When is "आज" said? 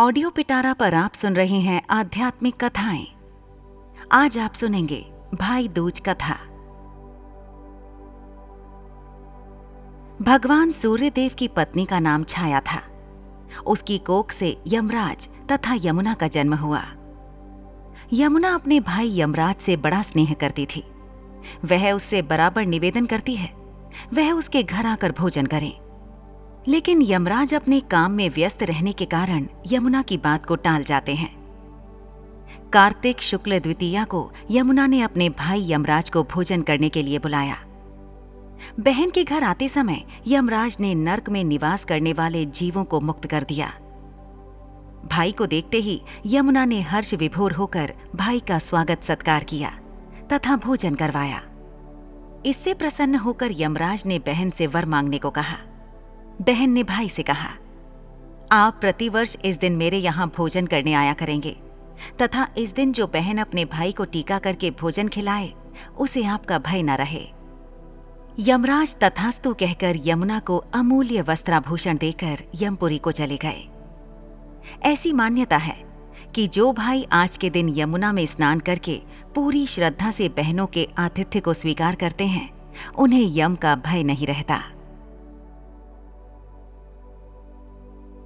4.12-4.38, 77.12-77.36